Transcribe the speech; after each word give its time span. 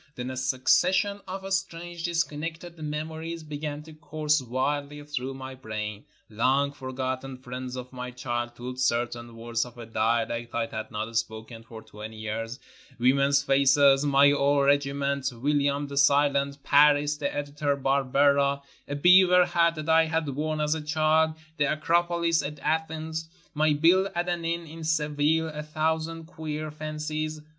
Then 0.15 0.31
a 0.31 0.35
succes 0.35 0.95
sion 0.95 1.21
of 1.27 1.45
strange, 1.53 2.03
disconnected 2.05 2.75
memories 2.79 3.43
began 3.43 3.83
to 3.83 3.93
course 3.93 4.41
wildly 4.41 5.03
through 5.03 5.35
my 5.35 5.53
brain; 5.53 6.05
long 6.27 6.71
forgotten 6.71 7.37
friends 7.37 7.75
of 7.75 7.93
my 7.93 8.09
childhood; 8.09 8.79
certain 8.79 9.35
words 9.35 9.63
of 9.63 9.77
a 9.77 9.85
dialect 9.85 10.55
I 10.55 10.65
had 10.65 10.89
not 10.89 11.15
spoken 11.15 11.61
for 11.61 11.83
twenty 11.83 12.15
years; 12.17 12.59
women's 12.97 13.43
faces; 13.43 14.03
my 14.03 14.31
old 14.31 14.65
regiment; 14.65 15.31
William 15.35 15.85
the 15.85 15.97
Silent; 15.97 16.63
Paris; 16.63 17.17
the 17.17 17.31
editor 17.31 17.77
Barbera; 17.77 18.63
a 18.87 18.95
beaver 18.95 19.45
hat 19.45 19.75
that 19.75 19.87
I 19.87 20.05
had 20.05 20.27
worn 20.29 20.61
as 20.61 20.73
a 20.73 20.81
child; 20.81 21.35
the 21.57 21.65
Acropolis 21.71 22.41
at 22.41 22.57
Athens; 22.61 23.29
my 23.53 23.73
bill 23.73 24.09
at 24.15 24.27
an 24.27 24.45
inn 24.45 24.65
in 24.65 24.83
Seville; 24.83 25.49
a 25.49 25.61
thousand 25.61 26.23
queer 26.25 26.71
fancies. 26.71 27.39